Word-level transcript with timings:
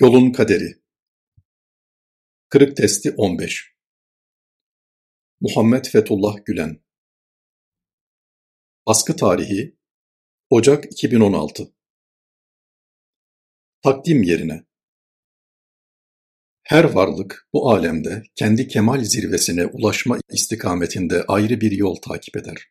Yolun 0.00 0.32
Kaderi. 0.32 0.82
Kırık 2.48 2.76
Testi 2.76 3.14
15 3.16 3.74
Muhammed 5.40 5.84
Fethullah 5.84 6.36
Gülen. 6.44 6.84
Baskı 8.86 9.16
Tarihi 9.16 9.76
Ocak 10.50 10.84
2016 10.84 11.74
Takdim 13.82 14.22
yerine. 14.22 14.64
Her 16.62 16.84
varlık 16.84 17.48
bu 17.52 17.70
alemde 17.70 18.22
kendi 18.34 18.68
kemal 18.68 19.04
zirvesine 19.04 19.66
ulaşma 19.66 20.18
istikametinde 20.32 21.24
ayrı 21.28 21.60
bir 21.60 21.72
yol 21.72 21.94
takip 21.94 22.36
eder. 22.36 22.68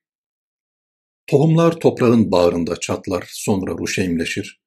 Tohumlar 1.28 1.80
toprağın 1.80 2.32
bağrında 2.32 2.80
çatlar, 2.80 3.28
sonra 3.30 3.72
ruşeymleşir, 3.72 4.65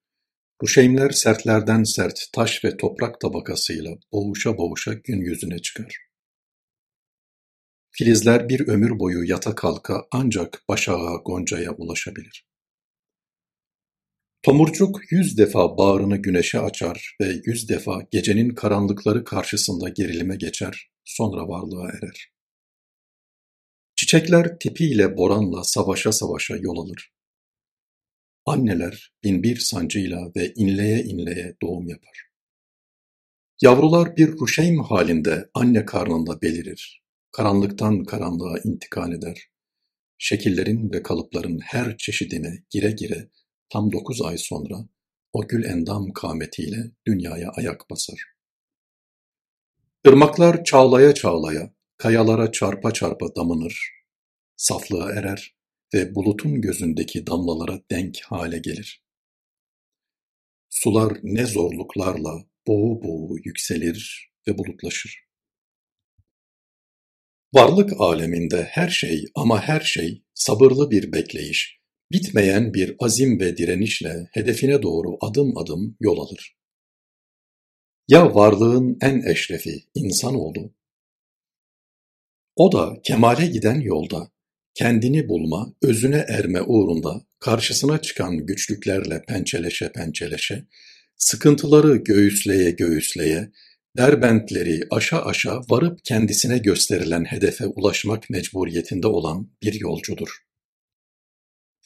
Ruşeymler 0.63 1.09
sertlerden 1.09 1.83
sert 1.83 2.19
taş 2.33 2.65
ve 2.65 2.77
toprak 2.77 3.21
tabakasıyla 3.21 3.91
boğuşa 4.11 4.57
boğuşa 4.57 4.93
gün 4.93 5.21
yüzüne 5.21 5.59
çıkar. 5.59 5.97
Filizler 7.91 8.49
bir 8.49 8.67
ömür 8.67 8.99
boyu 8.99 9.23
yata 9.29 9.55
kalka 9.55 10.07
ancak 10.11 10.63
başağa 10.69 11.15
goncaya 11.25 11.71
ulaşabilir. 11.71 12.45
Tomurcuk 14.43 15.11
yüz 15.11 15.37
defa 15.37 15.77
bağrını 15.77 16.17
güneşe 16.17 16.59
açar 16.59 17.17
ve 17.21 17.41
yüz 17.45 17.69
defa 17.69 18.01
gecenin 18.11 18.49
karanlıkları 18.49 19.23
karşısında 19.23 19.89
gerilime 19.89 20.35
geçer, 20.35 20.91
sonra 21.05 21.47
varlığa 21.47 21.89
erer. 21.89 22.31
Çiçekler 23.95 24.59
tipiyle 24.59 25.17
boranla 25.17 25.63
savaşa 25.63 26.11
savaşa 26.11 26.55
yol 26.55 26.77
alır. 26.77 27.18
Anneler 28.49 29.13
binbir 29.23 29.55
sancıyla 29.55 30.31
ve 30.35 30.53
inleye 30.53 31.03
inleye 31.03 31.55
doğum 31.61 31.87
yapar. 31.87 32.29
Yavrular 33.61 34.17
bir 34.17 34.31
ruşeym 34.31 34.83
halinde 34.83 35.49
anne 35.53 35.85
karnında 35.85 36.41
belirir. 36.41 37.03
Karanlıktan 37.31 38.03
karanlığa 38.03 38.57
intikal 38.63 39.13
eder. 39.13 39.49
Şekillerin 40.17 40.91
ve 40.93 41.03
kalıpların 41.03 41.59
her 41.59 41.97
çeşidine 41.97 42.63
gire 42.69 42.91
gire 42.91 43.29
tam 43.69 43.91
dokuz 43.91 44.21
ay 44.21 44.37
sonra 44.37 44.75
o 45.33 45.47
gül 45.47 45.63
endam 45.63 46.13
kâmetiyle 46.13 46.91
dünyaya 47.07 47.49
ayak 47.49 47.89
basar. 47.89 48.19
Irmaklar 50.05 50.63
çağlaya 50.63 51.13
çağlaya, 51.13 51.73
kayalara 51.97 52.51
çarpa 52.51 52.91
çarpa 52.91 53.35
damınır, 53.35 53.91
saflığa 54.55 55.11
erer, 55.11 55.58
ve 55.93 56.15
bulutun 56.15 56.61
gözündeki 56.61 57.27
damlalara 57.27 57.81
denk 57.91 58.21
hale 58.21 58.57
gelir. 58.57 59.03
Sular 60.69 61.17
ne 61.23 61.45
zorluklarla 61.45 62.45
boğu 62.67 63.03
boğu 63.03 63.37
yükselir 63.43 64.31
ve 64.47 64.57
bulutlaşır. 64.57 65.29
Varlık 67.53 68.01
aleminde 68.01 68.63
her 68.63 68.89
şey 68.89 69.25
ama 69.35 69.61
her 69.61 69.81
şey 69.81 70.23
sabırlı 70.33 70.91
bir 70.91 71.11
bekleyiş, 71.11 71.79
bitmeyen 72.11 72.73
bir 72.73 72.95
azim 72.99 73.39
ve 73.39 73.57
direnişle 73.57 74.29
hedefine 74.31 74.81
doğru 74.81 75.17
adım 75.21 75.57
adım 75.57 75.97
yol 75.99 76.17
alır. 76.27 76.55
Ya 78.07 78.35
varlığın 78.35 78.97
en 79.01 79.21
eşrefi 79.31 79.83
insan 79.95 80.35
oldu? 80.35 80.73
O 82.55 82.71
da 82.71 83.01
kemale 83.03 83.47
giden 83.47 83.79
yolda 83.79 84.31
kendini 84.73 85.29
bulma, 85.29 85.73
özüne 85.81 86.25
erme 86.27 86.61
uğrunda 86.61 87.21
karşısına 87.39 88.01
çıkan 88.01 88.37
güçlüklerle 88.37 89.21
pençeleşe 89.27 89.91
pençeleşe, 89.91 90.65
sıkıntıları 91.17 91.95
göğüsleye 91.95 92.71
göğüsleye, 92.71 93.51
derbentleri 93.97 94.81
aşa 94.91 95.21
aşa 95.25 95.61
varıp 95.69 95.99
kendisine 96.03 96.57
gösterilen 96.57 97.25
hedefe 97.25 97.65
ulaşmak 97.65 98.29
mecburiyetinde 98.29 99.07
olan 99.07 99.51
bir 99.63 99.79
yolcudur. 99.79 100.29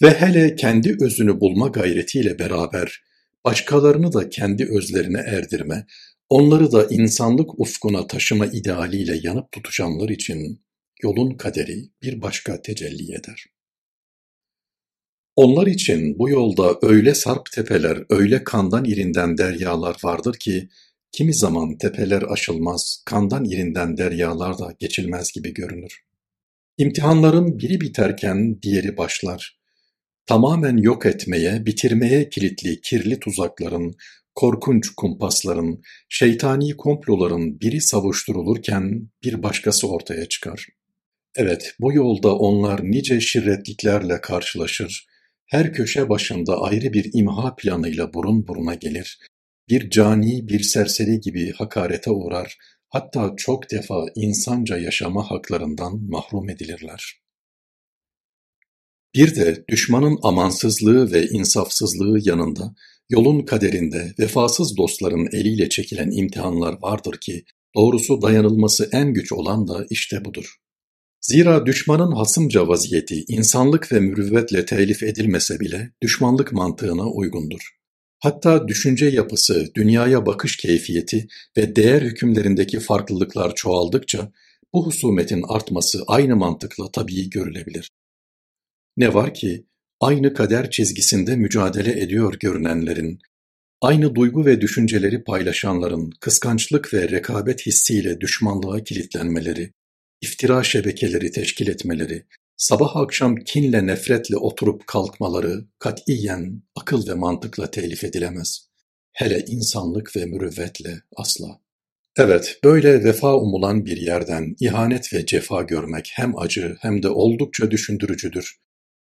Ve 0.02 0.10
hele 0.10 0.56
kendi 0.56 0.98
özünü 1.02 1.40
bulma 1.40 1.68
gayretiyle 1.68 2.40
beraber 2.40 3.04
başkalarını 3.46 4.14
da 4.14 4.30
kendi 4.30 4.66
özlerine 4.66 5.20
erdirme, 5.20 5.86
onları 6.30 6.72
da 6.72 6.88
insanlık 6.90 7.60
ufkuna 7.60 8.08
taşıma 8.08 8.46
idealiyle 8.46 9.20
yanıp 9.24 9.52
tutuşanlar 9.52 10.10
için 10.10 10.64
yolun 11.04 11.38
kaderi 11.38 11.90
bir 12.02 12.22
başka 12.22 12.62
tecelli 12.62 13.16
eder. 13.16 13.46
Onlar 15.36 15.68
için 15.68 16.20
bu 16.20 16.30
yolda 16.30 16.78
öyle 16.82 17.16
sarp 17.16 17.52
tepeler, 17.52 18.04
öyle 18.10 18.44
kandan 18.44 18.86
irinden 18.86 19.38
deryalar 19.38 19.98
vardır 20.04 20.34
ki, 20.40 20.70
kimi 21.12 21.34
zaman 21.34 21.78
tepeler 21.78 22.22
aşılmaz, 22.22 23.04
kandan 23.06 23.46
irinden 23.46 23.98
deryalar 23.98 24.60
da 24.60 24.76
geçilmez 24.80 25.32
gibi 25.32 25.54
görünür. 25.54 26.00
İmtihanların 26.78 27.60
biri 27.60 27.82
biterken 27.82 28.62
diğeri 28.62 28.98
başlar. 28.98 29.60
Tamamen 30.26 30.78
yok 30.78 31.06
etmeye, 31.06 31.66
bitirmeye 31.66 32.30
kilitli 32.30 32.82
kirli 32.82 33.20
tuzakların, 33.20 33.96
korkunç 34.36 34.90
kumpasların, 34.98 35.82
şeytani 36.10 36.78
komploların 36.78 37.60
biri 37.60 37.82
savuşturulurken 37.82 39.10
bir 39.24 39.44
başkası 39.44 39.88
ortaya 39.88 40.26
çıkar. 40.30 40.68
Evet, 41.36 41.76
bu 41.80 41.94
yolda 41.94 42.36
onlar 42.36 42.84
nice 42.84 43.20
şirretliklerle 43.22 44.22
karşılaşır, 44.22 45.08
her 45.46 45.74
köşe 45.74 46.10
başında 46.10 46.62
ayrı 46.62 46.94
bir 46.94 47.10
imha 47.14 47.56
planıyla 47.56 48.14
burun 48.14 48.48
buruna 48.48 48.76
gelir, 48.76 49.20
bir 49.70 49.90
cani, 49.90 50.48
bir 50.48 50.64
serseri 50.64 51.20
gibi 51.20 51.52
hakarete 51.52 52.12
uğrar, 52.12 52.58
hatta 52.90 53.34
çok 53.38 53.72
defa 53.72 54.06
insanca 54.16 54.78
yaşama 54.78 55.32
haklarından 55.32 56.02
mahrum 56.10 56.50
edilirler. 56.50 57.22
Bir 59.16 59.36
de 59.36 59.66
düşmanın 59.70 60.20
amansızlığı 60.24 61.12
ve 61.12 61.28
insafsızlığı 61.28 62.20
yanında, 62.24 62.76
yolun 63.10 63.46
kaderinde 63.46 64.14
vefasız 64.20 64.78
dostların 64.78 65.28
eliyle 65.32 65.70
çekilen 65.70 66.12
imtihanlar 66.12 66.82
vardır 66.82 67.18
ki, 67.22 67.44
doğrusu 67.76 68.22
dayanılması 68.22 68.90
en 68.92 69.14
güç 69.14 69.32
olan 69.32 69.68
da 69.68 69.86
işte 69.90 70.26
budur. 70.26 70.63
Zira 71.28 71.66
düşmanın 71.66 72.12
hasımca 72.12 72.68
vaziyeti 72.68 73.26
insanlık 73.28 73.92
ve 73.92 74.00
mürüvvetle 74.00 74.66
telif 74.66 75.04
edilmese 75.04 75.60
bile 75.60 75.92
düşmanlık 76.02 76.54
mantığına 76.54 77.10
uygundur. 77.10 77.70
Hatta 78.20 78.68
düşünce 78.68 79.06
yapısı, 79.06 79.72
dünyaya 79.76 80.26
bakış 80.26 80.58
keyfiyeti 80.58 81.28
ve 81.58 81.76
değer 81.76 82.02
hükümlerindeki 82.02 82.80
farklılıklar 82.80 83.56
çoğaldıkça 83.56 84.32
bu 84.74 84.86
husumetin 84.86 85.44
artması 85.48 86.04
aynı 86.08 86.36
mantıkla 86.36 86.92
tabii 86.92 87.30
görülebilir. 87.30 87.90
Ne 88.98 89.14
var 89.14 89.34
ki 89.34 89.66
aynı 90.00 90.34
kader 90.34 90.72
çizgisinde 90.72 91.36
mücadele 91.36 92.02
ediyor 92.02 92.38
görünenlerin, 92.40 93.20
aynı 93.82 94.16
duygu 94.16 94.46
ve 94.46 94.62
düşünceleri 94.62 95.24
paylaşanların 95.24 96.12
kıskançlık 96.20 96.94
ve 96.94 97.10
rekabet 97.10 97.66
hissiyle 97.66 98.22
düşmanlığa 98.22 98.84
kilitlenmeleri, 98.84 99.74
iftira 100.24 100.64
şebekeleri 100.64 101.32
teşkil 101.32 101.68
etmeleri, 101.68 102.26
sabah 102.58 102.96
akşam 102.96 103.36
kinle 103.36 103.88
nefretle 103.88 104.38
oturup 104.38 104.88
kalkmaları 104.88 105.66
katiyen 105.80 106.64
akıl 106.76 107.08
ve 107.08 107.14
mantıkla 107.14 107.72
telif 107.72 108.04
edilemez. 108.04 108.68
Hele 109.12 109.46
insanlık 109.48 110.16
ve 110.16 110.26
mürüvvetle 110.26 111.02
asla. 111.16 111.60
Evet, 112.18 112.60
böyle 112.64 113.04
vefa 113.04 113.38
umulan 113.38 113.86
bir 113.86 113.98
yerden 113.98 114.56
ihanet 114.60 115.14
ve 115.14 115.26
cefa 115.26 115.62
görmek 115.62 116.12
hem 116.14 116.38
acı 116.38 116.78
hem 116.80 117.04
de 117.04 117.10
oldukça 117.10 117.72
düşündürücüdür. 117.72 118.58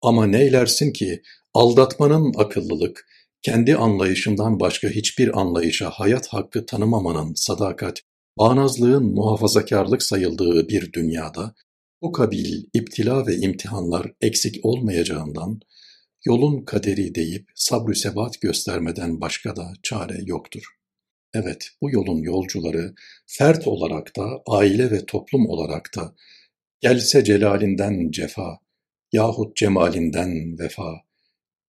Ama 0.02 0.26
neylersin 0.26 0.94
ki 0.94 1.22
aldatmanın 1.54 2.34
akıllılık, 2.38 3.06
kendi 3.42 3.76
anlayışından 3.76 4.60
başka 4.60 4.90
hiçbir 4.90 5.40
anlayışa 5.40 5.90
hayat 5.90 6.28
hakkı 6.28 6.66
tanımamanın 6.66 7.34
sadakat 7.36 8.02
Bağnazlığın 8.38 9.14
muhafazakarlık 9.14 10.04
sayıldığı 10.04 10.70
bir 10.70 10.94
dünyada 10.94 11.56
bu 12.02 12.12
kabil 12.12 12.64
iptila 12.74 13.28
ve 13.28 13.36
imtihanlar 13.36 14.12
eksik 14.22 14.66
olmayacağından 14.66 15.60
yolun 16.26 16.66
kaderi 16.66 17.16
deyip 17.16 17.50
sabrü 17.56 17.96
sebat 17.96 18.42
göstermeden 18.42 19.22
başka 19.22 19.56
da 19.56 19.74
çare 19.84 20.18
yoktur. 20.26 20.64
Evet, 21.34 21.70
bu 21.82 21.92
yolun 21.92 22.24
yolcuları 22.24 22.94
fert 23.26 23.68
olarak 23.68 24.16
da, 24.18 24.42
aile 24.48 24.92
ve 24.92 25.06
toplum 25.06 25.50
olarak 25.50 25.90
da 25.98 26.16
gelse 26.82 27.24
celalinden 27.24 28.12
cefa 28.12 28.60
yahut 29.12 29.56
cemalinden 29.56 30.60
vefa, 30.60 30.94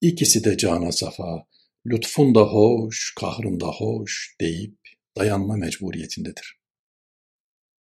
ikisi 0.00 0.44
de 0.44 0.56
cana 0.56 0.92
safa, 0.92 1.46
lütfun 1.86 2.34
da 2.34 2.40
hoş, 2.40 3.14
kahrın 3.20 3.60
da 3.60 3.66
hoş 3.66 4.36
deyip 4.40 4.83
dayanma 5.16 5.56
mecburiyetindedir. 5.56 6.58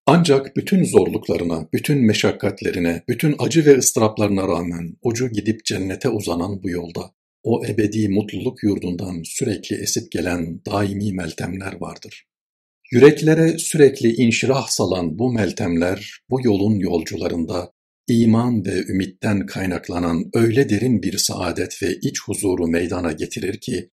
Ancak 0.07 0.57
bütün 0.57 0.85
zorluklarına, 0.85 1.69
bütün 1.73 1.99
meşakkatlerine, 1.99 3.03
bütün 3.09 3.35
acı 3.39 3.67
ve 3.67 3.79
ıstıraplarına 3.79 4.49
rağmen 4.49 4.97
ucu 5.03 5.29
gidip 5.29 5.65
cennete 5.65 6.09
uzanan 6.09 6.63
bu 6.63 6.71
yolda 6.71 7.11
o 7.43 7.65
ebedi 7.67 8.09
mutluluk 8.09 8.63
yurdundan 8.63 9.23
sürekli 9.25 9.77
esip 9.77 10.13
gelen 10.13 10.61
daimi 10.67 11.13
meltemler 11.13 11.81
vardır. 11.81 12.27
Yüreklere 12.93 13.59
sürekli 13.59 14.15
inşirah 14.15 14.69
salan 14.69 15.19
bu 15.19 15.33
meltemler, 15.33 16.21
bu 16.31 16.41
yolun 16.45 16.79
yolcularında 16.79 17.73
iman 18.09 18.65
ve 18.65 18.85
ümitten 18.93 19.47
kaynaklanan 19.47 20.31
öyle 20.35 20.69
derin 20.69 21.03
bir 21.03 21.19
saadet 21.19 21.83
ve 21.83 21.97
iç 22.03 22.23
huzuru 22.23 22.67
meydana 22.67 23.13
getirir 23.13 23.61
ki, 23.61 23.91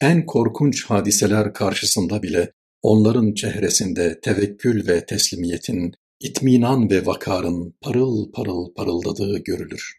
en 0.00 0.26
korkunç 0.26 0.84
hadiseler 0.84 1.52
karşısında 1.52 2.22
bile 2.22 2.52
onların 2.86 3.34
çehresinde 3.34 4.20
tevekkül 4.20 4.88
ve 4.88 5.06
teslimiyetin, 5.06 5.92
itminan 6.20 6.90
ve 6.90 7.06
vakarın 7.06 7.74
parıl 7.80 8.32
parıl 8.32 8.74
parıldadığı 8.74 9.38
görülür. 9.38 9.92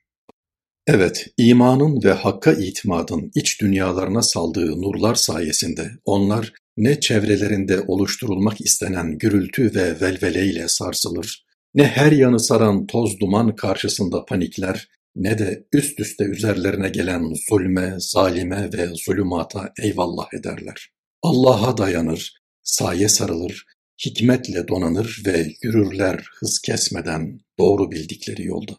Evet, 0.87 1.27
imanın 1.37 2.03
ve 2.03 2.11
hakka 2.11 2.53
itimadın 2.53 3.31
iç 3.35 3.61
dünyalarına 3.61 4.21
saldığı 4.21 4.81
nurlar 4.81 5.15
sayesinde 5.15 5.91
onlar 6.05 6.53
ne 6.77 6.99
çevrelerinde 6.99 7.81
oluşturulmak 7.87 8.61
istenen 8.61 9.17
gürültü 9.17 9.75
ve 9.75 10.01
velveleyle 10.01 10.67
sarsılır, 10.67 11.45
ne 11.75 11.83
her 11.87 12.11
yanı 12.11 12.39
saran 12.39 12.87
toz 12.87 13.19
duman 13.19 13.55
karşısında 13.55 14.25
panikler, 14.25 14.87
ne 15.15 15.37
de 15.37 15.67
üst 15.73 15.99
üste 15.99 16.23
üzerlerine 16.23 16.89
gelen 16.89 17.33
zulme, 17.49 17.95
zalime 17.97 18.69
ve 18.73 18.87
zulümata 19.05 19.73
eyvallah 19.83 20.33
ederler. 20.33 20.89
Allah'a 21.23 21.77
dayanır, 21.77 22.36
saye 22.67 23.07
sarılır, 23.09 23.65
hikmetle 24.05 24.67
donanır 24.67 25.21
ve 25.25 25.47
yürürler 25.63 26.25
hız 26.39 26.59
kesmeden 26.59 27.39
doğru 27.59 27.91
bildikleri 27.91 28.45
yolda. 28.45 28.77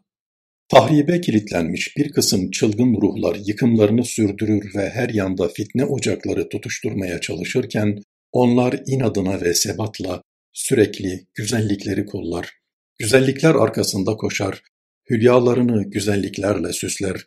Tahribe 0.69 1.21
kilitlenmiş 1.21 1.97
bir 1.97 2.13
kısım 2.13 2.51
çılgın 2.51 2.95
ruhlar 2.95 3.39
yıkımlarını 3.45 4.05
sürdürür 4.05 4.75
ve 4.75 4.91
her 4.91 5.09
yanda 5.09 5.49
fitne 5.49 5.85
ocakları 5.85 6.49
tutuşturmaya 6.49 7.21
çalışırken, 7.21 8.03
onlar 8.33 8.81
inadına 8.87 9.41
ve 9.41 9.55
sebatla 9.55 10.23
sürekli 10.53 11.27
güzellikleri 11.35 12.07
kullar, 12.07 12.51
güzellikler 12.99 13.55
arkasında 13.55 14.17
koşar, 14.17 14.63
hülyalarını 15.11 15.91
güzelliklerle 15.91 16.73
süsler, 16.73 17.27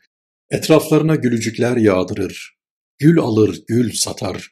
etraflarına 0.51 1.15
gülücükler 1.15 1.77
yağdırır, 1.77 2.57
gül 2.99 3.19
alır 3.19 3.63
gül 3.67 3.91
satar, 3.93 4.51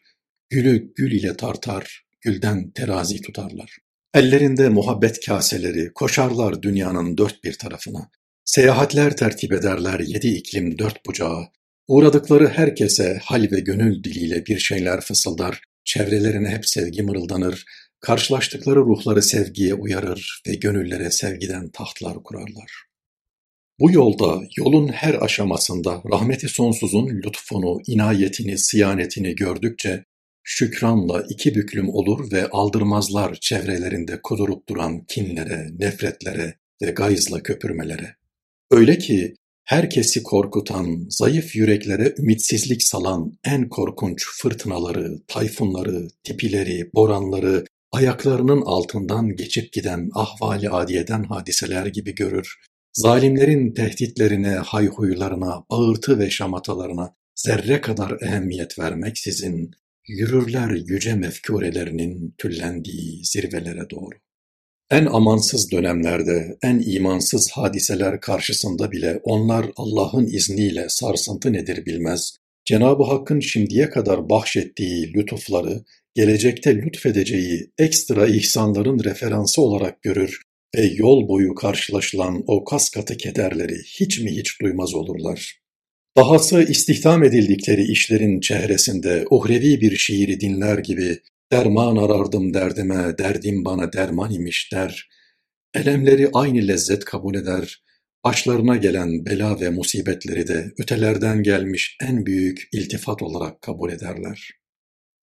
gülü 0.50 0.94
gül 0.96 1.12
ile 1.12 1.38
tartar, 1.38 2.04
gülden 2.22 2.72
terazi 2.72 3.22
tutarlar. 3.22 3.78
Ellerinde 4.14 4.70
muhabbet 4.70 5.26
kaseleri 5.26 5.94
koşarlar 5.94 6.62
dünyanın 6.62 7.18
dört 7.18 7.44
bir 7.44 7.54
tarafına. 7.54 8.10
Seyahatler 8.46 9.18
tertip 9.18 9.54
ederler 9.54 10.00
yedi 10.00 10.28
iklim 10.28 10.80
dört 10.80 11.06
bucağı. 11.06 11.48
Uğradıkları 11.88 12.48
herkese 12.48 13.20
hal 13.24 13.48
ve 13.52 13.60
gönül 13.60 14.04
diliyle 14.04 14.46
bir 14.46 14.60
şeyler 14.60 15.02
fısıldar, 15.02 15.62
çevrelerine 15.86 16.50
hep 16.50 16.66
sevgi 16.66 17.04
mırıldanır, 17.04 17.66
karşılaştıkları 18.00 18.80
ruhları 18.80 19.22
sevgiye 19.22 19.74
uyarır 19.74 20.42
ve 20.48 20.56
gönüllere 20.56 21.12
sevgiden 21.12 21.70
tahtlar 21.70 22.24
kurarlar. 22.24 22.72
Bu 23.80 23.92
yolda, 23.92 24.42
yolun 24.58 24.88
her 24.88 25.14
aşamasında 25.14 26.02
rahmeti 26.12 26.48
sonsuzun 26.48 27.08
lütfunu, 27.08 27.78
inayetini, 27.88 28.58
siyanetini 28.58 29.36
gördükçe 29.36 30.04
şükranla 30.44 31.26
iki 31.30 31.56
büklüm 31.56 31.90
olur 31.90 32.32
ve 32.32 32.50
aldırmazlar 32.50 33.36
çevrelerinde 33.42 34.20
kudurup 34.24 34.70
duran 34.70 35.06
kinlere, 35.06 35.68
nefretlere 35.80 36.56
ve 36.82 36.92
gayızla 36.92 37.44
köpürmelere. 37.44 38.16
Öyle 38.72 38.98
ki 38.98 39.36
herkesi 39.66 40.24
korkutan, 40.24 41.06
zayıf 41.10 41.56
yüreklere 41.56 42.14
ümitsizlik 42.18 42.84
salan 42.84 43.32
en 43.44 43.70
korkunç 43.70 44.26
fırtınaları, 44.42 45.20
tayfunları, 45.28 46.08
tipileri, 46.24 46.90
boranları, 46.94 47.66
ayaklarının 47.92 48.62
altından 48.62 49.36
geçip 49.36 49.74
giden 49.74 50.10
ahvali 50.14 50.70
adiyeden 50.70 51.24
hadiseler 51.24 51.86
gibi 51.86 52.16
görür, 52.16 52.56
zalimlerin 52.94 53.74
tehditlerine, 53.74 54.56
hayhuylarına, 54.56 55.64
bağırtı 55.72 56.20
ve 56.20 56.30
şamatalarına 56.30 57.16
zerre 57.36 57.82
kadar 57.82 58.18
ehemmiyet 58.22 58.80
vermeksizin, 58.80 59.72
yürürler 60.10 60.70
yüce 60.88 61.16
mefkurelerinin 61.16 62.36
tüllendiği 62.38 63.26
zirvelere 63.26 63.90
doğru. 63.90 64.16
En 64.92 65.06
amansız 65.06 65.72
dönemlerde, 65.72 66.58
en 66.64 66.80
imansız 66.86 67.52
hadiseler 67.52 68.22
karşısında 68.22 68.92
bile 68.92 69.20
onlar 69.24 69.66
Allah'ın 69.76 70.26
izniyle 70.26 70.86
sarsıntı 70.90 71.54
nedir 71.54 71.86
bilmez, 71.86 72.38
Cenab-ı 72.66 73.04
Hakk'ın 73.04 73.40
şimdiye 73.40 73.90
kadar 73.90 74.30
bahşettiği 74.30 75.14
lütufları, 75.14 75.84
gelecekte 76.16 76.76
lütfedeceği 76.76 77.72
ekstra 77.78 78.28
ihsanların 78.28 79.04
referansı 79.04 79.62
olarak 79.62 80.02
görür 80.02 80.42
ve 80.76 80.82
yol 80.82 81.28
boyu 81.28 81.56
karşılaşılan 81.56 82.44
o 82.48 82.64
kas 82.64 82.90
katı 82.90 83.18
kederleri 83.18 83.78
hiç 84.00 84.20
mi 84.20 84.32
hiç 84.32 84.62
duymaz 84.62 84.94
olurlar. 84.94 85.59
Dahası 86.20 86.64
istihdam 86.64 87.24
edildikleri 87.24 87.84
işlerin 87.84 88.40
çehresinde 88.40 89.26
uhrevi 89.30 89.82
bir 89.82 89.98
şiiri 89.98 90.40
dinler 90.40 90.78
gibi 90.78 91.20
derman 91.52 91.96
arardım 91.96 92.54
derdime, 92.54 93.18
derdim 93.18 93.66
bana 93.66 93.94
derman 93.94 94.32
imiş 94.32 94.70
der, 94.74 95.10
elemleri 95.74 96.30
aynı 96.34 96.68
lezzet 96.68 97.06
kabul 97.06 97.36
eder, 97.36 97.84
başlarına 98.24 98.76
gelen 98.76 99.26
bela 99.26 99.60
ve 99.60 99.70
musibetleri 99.70 100.48
de 100.48 100.72
ötelerden 100.80 101.44
gelmiş 101.44 101.98
en 102.02 102.26
büyük 102.26 102.70
iltifat 102.74 103.22
olarak 103.22 103.62
kabul 103.62 103.92
ederler. 103.92 104.52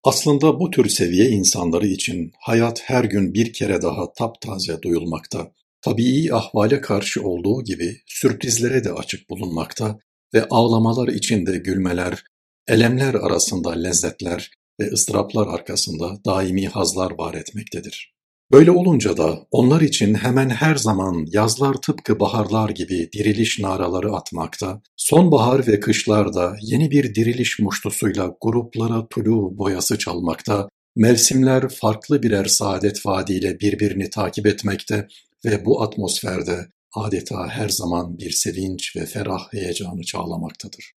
Aslında 0.05 0.61
bu 0.61 0.71
tür 0.71 0.89
seviye 0.89 1.29
insanları 1.29 1.87
için 1.87 2.33
hayat 2.41 2.83
her 2.85 3.05
gün 3.05 3.35
bir 3.35 3.53
kere 3.53 3.83
daha 3.83 4.13
taptaze 4.13 4.83
duyulmakta, 4.83 5.53
tabii 5.83 6.35
ahvale 6.35 6.81
karşı 6.81 7.23
olduğu 7.23 7.65
gibi 7.65 7.97
sürprizlere 8.07 8.85
de 8.85 8.93
açık 8.93 9.31
bulunmakta 9.31 9.99
ve 10.35 10.47
ağlamalar 10.51 11.09
içinde 11.09 11.59
gülmeler, 11.59 12.25
elemler 12.69 13.15
arasında 13.15 13.71
lezzetler 13.73 14.51
ve 14.81 14.91
ıstıraplar 14.93 15.47
arkasında 15.47 16.25
daimi 16.27 16.69
hazlar 16.69 17.19
var 17.19 17.35
etmektedir. 17.35 18.13
Böyle 18.53 18.71
olunca 18.71 19.17
da 19.17 19.47
onlar 19.51 19.81
için 19.81 20.15
hemen 20.15 20.49
her 20.49 20.77
zaman 20.77 21.27
yazlar 21.29 21.75
tıpkı 21.75 22.21
baharlar 22.21 22.71
gibi 22.71 23.11
diriliş 23.13 23.59
naraları 23.59 24.13
atmakta, 24.13 24.83
sonbahar 24.97 25.67
ve 25.67 25.81
kışlarda 25.81 26.57
yeni 26.63 26.91
bir 26.91 27.15
diriliş 27.15 27.59
muştusuyla 27.59 28.35
gruplara 28.41 29.09
tulu 29.09 29.59
boyası 29.59 29.99
çalmakta, 29.99 30.69
mevsimler 30.97 31.69
farklı 31.69 32.23
birer 32.23 32.45
saadet 32.45 33.07
vaadiyle 33.07 33.61
birbirini 33.61 34.11
takip 34.11 34.47
etmekte 34.47 35.09
ve 35.45 35.65
bu 35.65 35.83
atmosferde 35.83 36.67
adeta 36.95 37.49
her 37.49 37.69
zaman 37.69 38.19
bir 38.19 38.31
sevinç 38.31 38.97
ve 38.97 39.07
ferah 39.07 39.53
heyecanı 39.53 40.03
çağlamaktadır. 40.03 40.93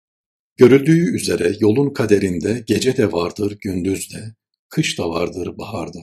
Görüldüğü 0.57 1.17
üzere 1.17 1.57
yolun 1.61 1.93
kaderinde 1.93 2.65
gece 2.67 2.97
de 2.97 3.13
vardır 3.13 3.59
gündüz 3.61 4.13
de, 4.15 4.35
kış 4.69 4.99
da 4.99 5.11
vardır 5.11 5.59
baharda. 5.59 5.99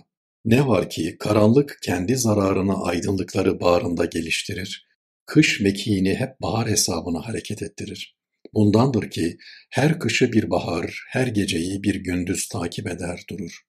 Ne 0.45 0.67
var 0.67 0.89
ki 0.89 1.17
karanlık 1.19 1.79
kendi 1.81 2.15
zararına 2.15 2.83
aydınlıkları 2.83 3.59
bağrında 3.59 4.05
geliştirir, 4.05 4.87
kış 5.25 5.59
mekiğini 5.59 6.15
hep 6.15 6.41
bahar 6.41 6.69
hesabına 6.69 7.27
hareket 7.27 7.61
ettirir. 7.61 8.15
Bundandır 8.53 9.09
ki 9.09 9.37
her 9.69 9.99
kışı 9.99 10.31
bir 10.31 10.49
bahar, 10.49 11.03
her 11.09 11.27
geceyi 11.27 11.83
bir 11.83 11.95
gündüz 11.95 12.47
takip 12.47 12.87
eder 12.87 13.23
durur. 13.29 13.61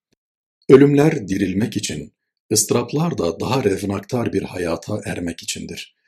Ölümler 0.68 1.28
dirilmek 1.28 1.76
için, 1.76 2.12
ıstıraplar 2.52 3.18
da 3.18 3.40
daha 3.40 3.64
revnaktar 3.64 4.32
bir 4.32 4.42
hayata 4.42 5.00
ermek 5.04 5.42
içindir. 5.42 6.00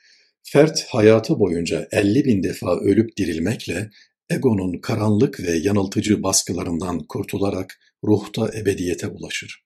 Fert 0.43 0.85
hayatı 0.89 1.39
boyunca 1.39 1.87
elli 1.91 2.25
bin 2.25 2.43
defa 2.43 2.79
ölüp 2.79 3.17
dirilmekle 3.17 3.89
egonun 4.29 4.77
karanlık 4.77 5.39
ve 5.39 5.51
yanıltıcı 5.51 6.23
baskılarından 6.23 6.99
kurtularak 6.99 7.79
ruhta 8.03 8.51
ebediyete 8.57 9.07
ulaşır. 9.07 9.63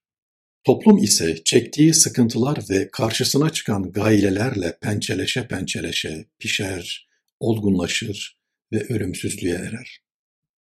Toplum 0.63 0.97
ise 0.97 1.43
çektiği 1.43 1.93
sıkıntılar 1.93 2.59
ve 2.69 2.89
karşısına 2.91 3.49
çıkan 3.49 3.91
gailelerle 3.91 4.77
pençeleşe 4.81 5.47
pençeleşe 5.47 6.25
pişer, 6.39 7.07
olgunlaşır 7.39 8.37
ve 8.71 8.85
ölümsüzlüğe 8.89 9.55
erer. 9.55 10.06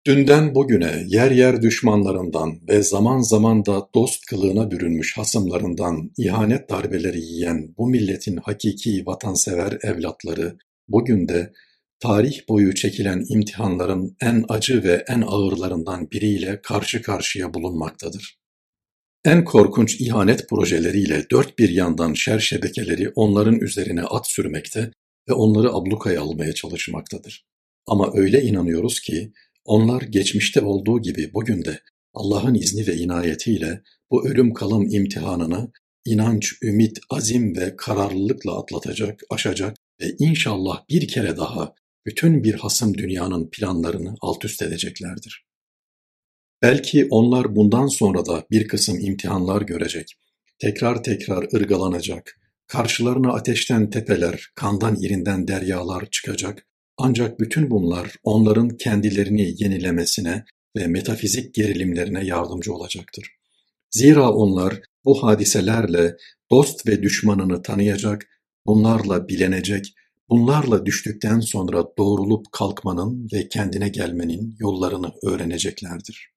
Dünden 0.08 0.56
bugüne 0.56 1.04
yer 1.08 1.32
yer 1.32 1.62
düşmanlarından 1.62 2.60
ve 2.70 2.84
zaman 2.84 3.20
zaman 3.20 3.66
da 3.66 3.90
dost 3.96 4.26
kılığına 4.26 4.72
bürünmüş 4.72 5.18
hasımlarından 5.18 6.12
ihanet 6.18 6.70
darbeleri 6.70 7.22
yiyen 7.22 7.76
bu 7.78 7.88
milletin 7.88 8.38
hakiki 8.38 9.04
vatansever 9.06 9.78
evlatları 9.84 10.58
bugün 10.88 11.28
de 11.28 11.54
tarih 12.00 12.50
boyu 12.50 12.76
çekilen 12.76 13.26
imtihanların 13.30 14.16
en 14.22 14.46
acı 14.50 14.84
ve 14.84 15.04
en 15.08 15.22
ağırlarından 15.22 16.12
biriyle 16.12 16.62
karşı 16.62 17.02
karşıya 17.02 17.54
bulunmaktadır. 17.54 18.38
En 19.26 19.44
korkunç 19.44 20.02
ihanet 20.02 20.50
projeleriyle 20.50 21.26
dört 21.32 21.60
bir 21.60 21.70
yandan 21.70 22.14
şer 22.14 22.40
şebekeleri 22.40 23.10
onların 23.16 23.60
üzerine 23.60 24.04
at 24.04 24.28
sürmekte 24.28 24.92
ve 25.30 25.34
onları 25.34 25.74
ablukaya 25.74 26.22
almaya 26.22 26.54
çalışmaktadır. 26.54 27.46
Ama 27.88 28.12
öyle 28.14 28.42
inanıyoruz 28.42 29.00
ki 29.00 29.32
onlar 29.66 30.02
geçmişte 30.02 30.62
olduğu 30.62 31.02
gibi 31.02 31.34
bugün 31.34 31.66
de 31.66 31.80
Allah'ın 32.14 32.54
izni 32.54 32.88
ve 32.88 32.96
inayetiyle 32.96 33.82
bu 34.12 34.28
ölüm 34.28 34.54
kalım 34.54 34.88
imtihanını 34.92 35.72
inanç, 36.06 36.54
ümit, 36.64 37.00
azim 37.10 37.58
ve 37.58 37.76
kararlılıkla 37.76 38.60
atlatacak, 38.60 39.22
aşacak 39.30 39.78
ve 40.02 40.16
inşallah 40.20 40.84
bir 40.90 41.08
kere 41.08 41.38
daha 41.38 41.74
bütün 42.06 42.44
bir 42.44 42.54
hasım 42.54 42.98
dünyanın 42.98 43.50
planlarını 43.50 44.16
alt 44.22 44.46
üst 44.46 44.62
edeceklerdir. 44.62 45.46
Belki 46.62 47.08
onlar 47.10 47.56
bundan 47.56 47.88
sonra 47.88 48.26
da 48.26 48.46
bir 48.52 48.68
kısım 48.68 49.00
imtihanlar 49.00 49.62
görecek, 49.62 50.14
tekrar 50.60 51.04
tekrar 51.04 51.54
ırgalanacak, 51.54 52.40
karşılarına 52.68 53.34
ateşten 53.34 53.90
tepeler, 53.90 54.52
kandan 54.56 54.96
irinden 54.96 55.48
deryalar 55.48 56.10
çıkacak, 56.12 56.68
ancak 56.98 57.40
bütün 57.40 57.72
bunlar 57.72 58.16
onların 58.24 58.70
kendilerini 58.70 59.64
yenilemesine 59.64 60.46
ve 60.78 60.88
metafizik 60.88 61.54
gerilimlerine 61.54 62.26
yardımcı 62.26 62.74
olacaktır. 62.74 63.28
Zira 63.92 64.32
onlar 64.32 64.82
bu 65.06 65.24
hadiselerle 65.24 66.16
dost 66.52 66.88
ve 66.88 67.04
düşmanını 67.04 67.62
tanıyacak, 67.62 68.28
bunlarla 68.66 69.28
bilenecek, 69.28 69.94
bunlarla 70.30 70.86
düştükten 70.86 71.40
sonra 71.40 71.86
doğrulup 71.98 72.52
kalkmanın 72.52 73.28
ve 73.34 73.48
kendine 73.50 73.90
gelmenin 73.90 74.56
yollarını 74.60 75.12
öğreneceklerdir. 75.24 76.34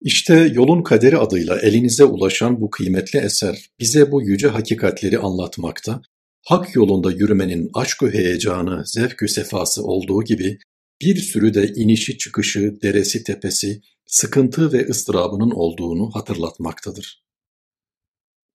İşte 0.00 0.50
Yolun 0.54 0.82
Kaderi 0.82 1.18
adıyla 1.18 1.58
elinize 1.60 2.04
ulaşan 2.04 2.60
bu 2.60 2.70
kıymetli 2.70 3.18
eser 3.18 3.70
bize 3.80 4.12
bu 4.12 4.22
yüce 4.22 4.48
hakikatleri 4.48 5.18
anlatmakta, 5.18 6.02
hak 6.46 6.74
yolunda 6.74 7.10
yürümenin 7.10 7.70
aşk-ı 7.74 8.10
heyecanı, 8.10 8.86
zevk-ü 8.86 9.28
sefası 9.28 9.84
olduğu 9.84 10.24
gibi 10.24 10.58
bir 11.02 11.16
sürü 11.16 11.54
de 11.54 11.68
inişi 11.68 12.18
çıkışı, 12.18 12.78
deresi 12.82 13.24
tepesi, 13.24 13.80
sıkıntı 14.06 14.72
ve 14.72 14.86
ıstırabının 14.88 15.50
olduğunu 15.50 16.10
hatırlatmaktadır. 16.14 17.22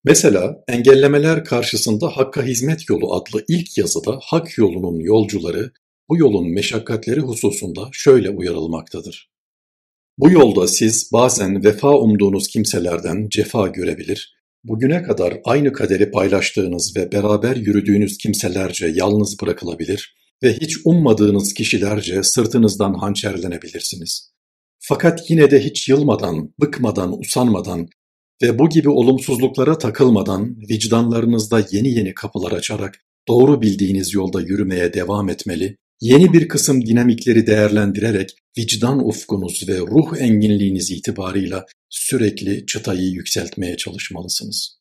Mesela 0.04 0.64
engellemeler 0.68 1.44
karşısında 1.44 2.16
Hakka 2.16 2.42
Hizmet 2.42 2.88
Yolu 2.88 3.14
adlı 3.14 3.44
ilk 3.48 3.78
yazıda 3.78 4.18
hak 4.22 4.58
yolunun 4.58 5.00
yolcuları 5.00 5.72
bu 6.08 6.18
yolun 6.18 6.52
meşakkatleri 6.52 7.20
hususunda 7.20 7.88
şöyle 7.92 8.30
uyarılmaktadır. 8.30 9.30
Bu 10.18 10.30
yolda 10.30 10.68
siz 10.68 11.10
bazen 11.12 11.64
vefa 11.64 11.98
umduğunuz 11.98 12.48
kimselerden 12.48 13.28
cefa 13.28 13.68
görebilir, 13.68 14.34
bugüne 14.64 15.02
kadar 15.02 15.40
aynı 15.44 15.72
kaderi 15.72 16.10
paylaştığınız 16.10 16.96
ve 16.96 17.12
beraber 17.12 17.56
yürüdüğünüz 17.56 18.18
kimselerce 18.18 18.92
yalnız 18.94 19.36
bırakılabilir 19.42 20.16
ve 20.42 20.52
hiç 20.52 20.76
ummadığınız 20.84 21.54
kişilerce 21.54 22.22
sırtınızdan 22.22 22.94
hançerlenebilirsiniz. 22.94 24.34
Fakat 24.80 25.30
yine 25.30 25.50
de 25.50 25.64
hiç 25.64 25.88
yılmadan, 25.88 26.54
bıkmadan, 26.60 27.20
usanmadan 27.20 27.88
ve 28.42 28.58
bu 28.58 28.68
gibi 28.68 28.88
olumsuzluklara 28.88 29.78
takılmadan 29.78 30.56
vicdanlarınızda 30.70 31.66
yeni 31.70 31.88
yeni 31.88 32.14
kapılar 32.14 32.52
açarak 32.52 32.98
doğru 33.28 33.62
bildiğiniz 33.62 34.14
yolda 34.14 34.40
yürümeye 34.40 34.94
devam 34.94 35.28
etmeli, 35.28 35.76
yeni 36.04 36.32
bir 36.32 36.48
kısım 36.48 36.86
dinamikleri 36.86 37.46
değerlendirerek 37.46 38.36
vicdan 38.58 39.08
ufkunuz 39.08 39.68
ve 39.68 39.78
ruh 39.78 40.20
enginliğiniz 40.20 40.90
itibarıyla 40.90 41.66
sürekli 41.90 42.66
çıtayı 42.66 43.02
yükseltmeye 43.02 43.76
çalışmalısınız. 43.76 44.78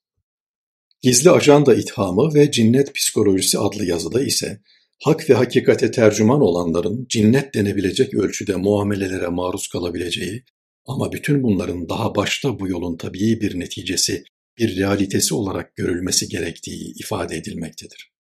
Gizli 1.01 1.31
Ajanda 1.31 1.75
İthamı 1.75 2.33
ve 2.33 2.51
Cinnet 2.51 2.95
Psikolojisi 2.95 3.59
adlı 3.59 3.85
yazıda 3.85 4.23
ise 4.23 4.61
hak 5.03 5.29
ve 5.29 5.33
hakikate 5.33 5.91
tercüman 5.91 6.41
olanların 6.41 7.05
cinnet 7.09 7.53
denebilecek 7.53 8.13
ölçüde 8.13 8.55
muamelelere 8.55 9.27
maruz 9.27 9.67
kalabileceği 9.67 10.43
ama 10.85 11.11
bütün 11.11 11.43
bunların 11.43 11.89
daha 11.89 12.15
başta 12.15 12.59
bu 12.59 12.67
yolun 12.67 12.97
tabii 12.97 13.41
bir 13.41 13.59
neticesi, 13.59 14.23
bir 14.57 14.77
realitesi 14.77 15.35
olarak 15.35 15.75
görülmesi 15.75 16.27
gerektiği 16.27 16.93
ifade 16.99 17.35
edilmektedir. 17.35 18.12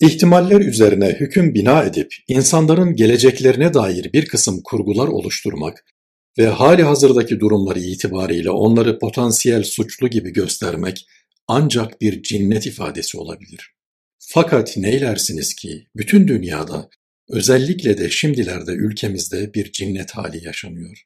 İhtimaller 0.00 0.60
üzerine 0.60 1.16
hüküm 1.20 1.54
bina 1.54 1.82
edip 1.82 2.14
insanların 2.28 2.96
geleceklerine 2.96 3.74
dair 3.74 4.12
bir 4.12 4.26
kısım 4.26 4.60
kurgular 4.64 5.08
oluşturmak 5.08 5.84
ve 6.38 6.46
hali 6.46 6.82
hazırdaki 6.82 7.40
durumları 7.40 7.80
itibariyle 7.80 8.50
onları 8.50 8.98
potansiyel 8.98 9.62
suçlu 9.62 10.08
gibi 10.08 10.32
göstermek 10.32 11.06
ancak 11.48 12.00
bir 12.00 12.22
cinnet 12.22 12.66
ifadesi 12.66 13.18
olabilir. 13.18 13.74
Fakat 14.18 14.76
neylersiniz 14.76 15.54
ki 15.54 15.86
bütün 15.96 16.28
dünyada 16.28 16.88
özellikle 17.28 17.98
de 17.98 18.10
şimdilerde 18.10 18.72
ülkemizde 18.72 19.54
bir 19.54 19.72
cinnet 19.72 20.10
hali 20.10 20.44
yaşanıyor. 20.44 21.02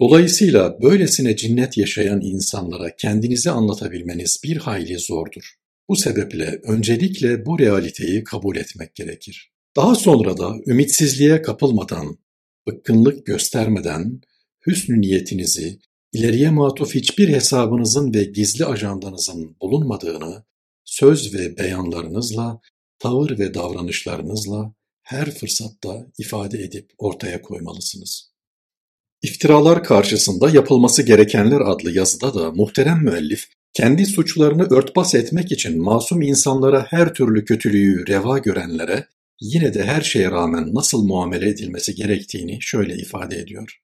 Dolayısıyla 0.00 0.82
böylesine 0.82 1.36
cinnet 1.36 1.78
yaşayan 1.78 2.20
insanlara 2.20 2.96
kendinizi 2.96 3.50
anlatabilmeniz 3.50 4.40
bir 4.44 4.56
hayli 4.56 4.98
zordur. 4.98 5.54
Bu 5.88 5.96
sebeple 5.96 6.60
öncelikle 6.62 7.46
bu 7.46 7.58
realiteyi 7.58 8.24
kabul 8.24 8.56
etmek 8.56 8.94
gerekir. 8.94 9.52
Daha 9.76 9.94
sonra 9.94 10.36
da 10.36 10.54
ümitsizliğe 10.66 11.42
kapılmadan, 11.42 12.18
bıkkınlık 12.66 13.26
göstermeden, 13.26 14.20
hüsnü 14.66 15.00
niyetinizi, 15.00 15.78
ileriye 16.12 16.50
matuf 16.50 16.94
hiçbir 16.94 17.28
hesabınızın 17.28 18.14
ve 18.14 18.24
gizli 18.24 18.64
ajandanızın 18.64 19.56
bulunmadığını, 19.60 20.44
söz 20.84 21.34
ve 21.34 21.58
beyanlarınızla, 21.58 22.60
tavır 22.98 23.38
ve 23.38 23.54
davranışlarınızla 23.54 24.74
her 25.02 25.30
fırsatta 25.30 26.06
ifade 26.18 26.58
edip 26.58 26.90
ortaya 26.98 27.42
koymalısınız. 27.42 28.34
İftiralar 29.22 29.84
karşısında 29.84 30.50
yapılması 30.50 31.02
gerekenler 31.02 31.60
adlı 31.60 31.90
yazıda 31.90 32.34
da 32.34 32.50
muhterem 32.50 33.04
müellif 33.04 33.48
kendi 33.74 34.06
suçlarını 34.06 34.66
örtbas 34.70 35.14
etmek 35.14 35.52
için 35.52 35.82
masum 35.82 36.22
insanlara 36.22 36.86
her 36.90 37.14
türlü 37.14 37.44
kötülüğü 37.44 38.06
reva 38.06 38.38
görenlere 38.38 39.06
yine 39.40 39.74
de 39.74 39.82
her 39.82 40.00
şeye 40.00 40.30
rağmen 40.30 40.74
nasıl 40.74 41.04
muamele 41.04 41.48
edilmesi 41.48 41.94
gerektiğini 41.94 42.58
şöyle 42.60 42.94
ifade 42.96 43.36
ediyor. 43.36 43.80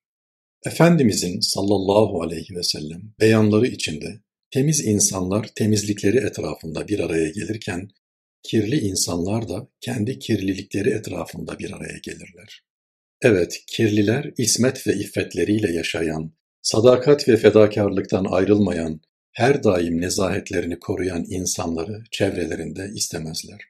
Efendimizin 0.67 1.41
sallallahu 1.41 2.23
aleyhi 2.23 2.55
ve 2.57 2.63
sellem 2.63 3.03
beyanları 3.21 3.67
içinde 3.67 4.21
temiz 4.51 4.85
insanlar 4.85 5.47
temizlikleri 5.55 6.17
etrafında 6.17 6.89
bir 6.89 7.01
araya 7.01 7.29
gelirken 7.29 7.89
kirli 8.43 8.81
insanlar 8.81 9.49
da 9.49 9.69
kendi 9.81 10.19
kirlilikleri 10.19 10.91
etrafında 10.91 11.59
bir 11.59 11.73
araya 11.73 11.99
gelirler. 12.03 12.63
Evet, 13.23 13.63
kirliler 13.67 14.33
ismet 14.39 14.87
ve 14.87 14.95
iffetleriyle 14.95 15.73
yaşayan, 15.73 16.33
sadakat 16.63 17.29
ve 17.29 17.37
fedakarlıktan 17.37 18.25
ayrılmayan, 18.25 19.01
her 19.33 19.65
daim 19.65 20.01
nezahetlerini 20.01 20.79
koruyan 20.79 21.25
insanları 21.29 22.03
çevrelerinde 22.11 22.91
istemezler. 22.95 23.61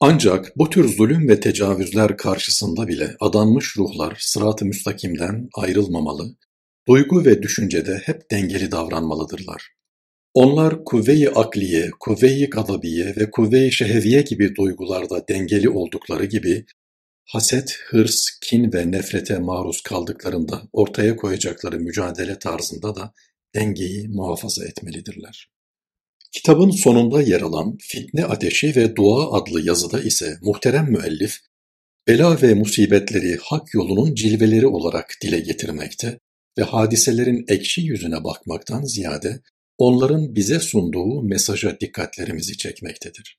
Ancak 0.00 0.52
bu 0.56 0.70
tür 0.70 0.96
zulüm 0.96 1.28
ve 1.28 1.40
tecavüzler 1.40 2.16
karşısında 2.16 2.88
bile 2.88 3.16
adanmış 3.20 3.76
ruhlar 3.76 4.16
sırat-ı 4.20 4.64
müstakimden 4.64 5.48
ayrılmamalı, 5.54 6.36
duygu 6.88 7.24
ve 7.24 7.42
düşüncede 7.42 8.02
hep 8.04 8.30
dengeli 8.30 8.72
davranmalıdırlar. 8.72 9.68
Onlar 10.34 10.84
kuvve-i 10.84 11.28
akliye, 11.28 11.90
kuvve-i 12.00 12.50
gadabiye 12.50 13.16
ve 13.16 13.30
kuvve-i 13.30 13.72
şeheviye 13.72 14.22
gibi 14.22 14.56
duygularda 14.56 15.28
dengeli 15.28 15.68
oldukları 15.68 16.24
gibi 16.24 16.64
haset, 17.24 17.78
hırs, 17.86 18.26
kin 18.42 18.72
ve 18.72 18.90
nefrete 18.90 19.38
maruz 19.38 19.80
kaldıklarında 19.80 20.62
ortaya 20.72 21.16
koyacakları 21.16 21.80
mücadele 21.80 22.38
tarzında 22.38 22.96
da 22.96 23.12
dengeyi 23.54 24.08
muhafaza 24.08 24.64
etmelidirler. 24.64 25.48
Kitabın 26.32 26.70
sonunda 26.70 27.22
yer 27.22 27.40
alan 27.40 27.76
Fitne 27.80 28.24
Ateşi 28.24 28.76
ve 28.76 28.96
Dua 28.96 29.32
adlı 29.32 29.66
yazıda 29.66 30.00
ise 30.00 30.38
muhterem 30.42 30.90
müellif, 30.90 31.38
bela 32.08 32.42
ve 32.42 32.54
musibetleri 32.54 33.38
hak 33.42 33.74
yolunun 33.74 34.14
cilveleri 34.14 34.66
olarak 34.66 35.14
dile 35.22 35.40
getirmekte 35.40 36.18
ve 36.58 36.62
hadiselerin 36.62 37.44
ekşi 37.48 37.80
yüzüne 37.80 38.24
bakmaktan 38.24 38.84
ziyade 38.84 39.40
onların 39.78 40.34
bize 40.34 40.60
sunduğu 40.60 41.22
mesaja 41.22 41.80
dikkatlerimizi 41.80 42.56
çekmektedir. 42.56 43.38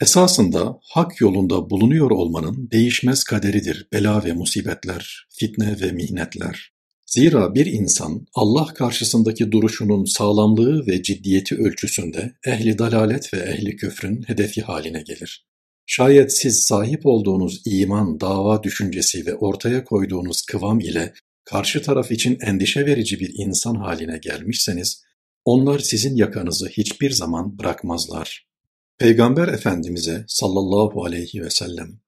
Esasında 0.00 0.78
hak 0.82 1.20
yolunda 1.20 1.70
bulunuyor 1.70 2.10
olmanın 2.10 2.70
değişmez 2.70 3.24
kaderidir 3.24 3.88
bela 3.92 4.24
ve 4.24 4.32
musibetler, 4.32 5.26
fitne 5.30 5.80
ve 5.80 5.92
mihnetler. 5.92 6.72
Zira 7.14 7.54
bir 7.54 7.66
insan 7.66 8.26
Allah 8.34 8.66
karşısındaki 8.66 9.52
duruşunun 9.52 10.04
sağlamlığı 10.04 10.86
ve 10.86 11.02
ciddiyeti 11.02 11.56
ölçüsünde 11.56 12.32
ehli 12.46 12.78
dalalet 12.78 13.34
ve 13.34 13.38
ehli 13.38 13.76
küfrün 13.76 14.22
hedefi 14.22 14.62
haline 14.62 15.02
gelir. 15.02 15.46
Şayet 15.86 16.32
siz 16.36 16.62
sahip 16.62 17.06
olduğunuz 17.06 17.62
iman, 17.66 18.20
dava 18.20 18.62
düşüncesi 18.62 19.26
ve 19.26 19.34
ortaya 19.34 19.84
koyduğunuz 19.84 20.42
kıvam 20.42 20.80
ile 20.80 21.12
karşı 21.44 21.82
taraf 21.82 22.12
için 22.12 22.38
endişe 22.40 22.86
verici 22.86 23.20
bir 23.20 23.32
insan 23.34 23.74
haline 23.74 24.18
gelmişseniz, 24.18 25.02
onlar 25.44 25.78
sizin 25.78 26.16
yakanızı 26.16 26.68
hiçbir 26.68 27.10
zaman 27.10 27.58
bırakmazlar. 27.58 28.48
Peygamber 28.98 29.48
Efendimiz'e 29.48 30.24
sallallahu 30.28 31.04
aleyhi 31.04 31.42
ve 31.42 31.50
sellem 31.50 32.00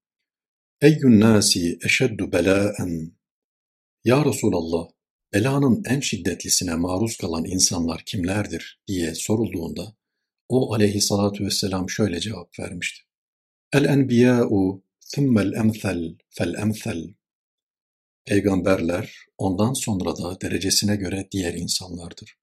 Eyyün 0.80 1.20
nâsi 1.20 1.78
eşeddu 1.84 2.32
belâen 2.32 3.12
Ya 4.04 4.24
Resulallah, 4.24 4.93
belanın 5.34 5.82
en 5.86 6.00
şiddetlisine 6.00 6.74
maruz 6.74 7.16
kalan 7.16 7.44
insanlar 7.44 8.02
kimlerdir 8.06 8.80
diye 8.86 9.14
sorulduğunda 9.14 9.96
o 10.48 10.74
aleyhissalatu 10.74 11.44
vesselam 11.44 11.90
şöyle 11.90 12.20
cevap 12.20 12.58
vermişti. 12.58 13.02
El 13.72 13.84
enbiyâ'u 13.84 14.84
thummel 15.14 15.52
emthel 15.52 16.16
fel 16.28 16.54
emthel. 16.54 17.14
Peygamberler 18.24 19.16
ondan 19.38 19.72
sonra 19.72 20.16
da 20.16 20.40
derecesine 20.40 20.96
göre 20.96 21.28
diğer 21.32 21.54
insanlardır. 21.54 22.36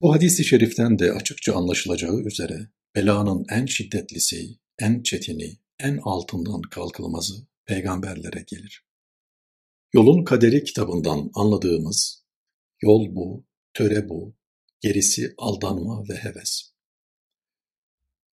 Bu 0.00 0.14
hadis-i 0.14 0.44
şeriften 0.44 0.98
de 0.98 1.12
açıkça 1.12 1.54
anlaşılacağı 1.54 2.20
üzere 2.20 2.68
belanın 2.94 3.46
en 3.50 3.66
şiddetlisi, 3.66 4.58
en 4.78 5.02
çetini, 5.02 5.58
en 5.80 5.98
altından 6.02 6.62
kalkılmazı 6.62 7.34
peygamberlere 7.66 8.44
gelir. 8.46 8.87
Yolun 9.92 10.24
Kaderi 10.24 10.64
kitabından 10.64 11.30
anladığımız 11.34 12.24
yol 12.82 13.14
bu, 13.14 13.46
töre 13.74 14.08
bu, 14.08 14.36
gerisi 14.80 15.34
aldanma 15.38 16.04
ve 16.08 16.14
heves. 16.14 16.72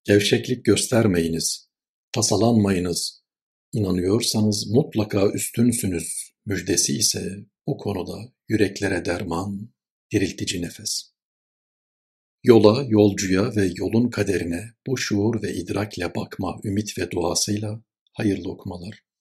Gevşeklik 0.04 0.64
göstermeyiniz, 0.64 1.68
tasalanmayınız, 2.12 3.23
inanıyorsanız 3.73 4.71
mutlaka 4.71 5.32
üstünsünüz 5.32 6.32
müjdesi 6.47 6.97
ise 6.97 7.37
bu 7.66 7.76
konuda 7.76 8.32
yüreklere 8.49 9.04
derman, 9.04 9.73
diriltici 10.12 10.62
nefes. 10.62 11.12
Yola, 12.42 12.85
yolcuya 12.88 13.56
ve 13.56 13.73
yolun 13.76 14.11
kaderine 14.11 14.75
bu 14.87 14.99
şuur 14.99 15.42
ve 15.42 15.54
idrakle 15.54 16.14
bakma 16.14 16.61
ümit 16.64 16.99
ve 16.99 17.11
duasıyla 17.11 17.82
hayırlı 18.12 18.50
okumalar. 18.50 19.12